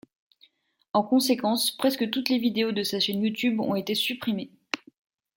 [0.93, 4.49] En conséquence, presque toutes les vidéos de sa chaîne YouTube ont été supprimées.